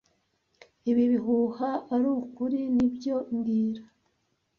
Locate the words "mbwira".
3.33-3.83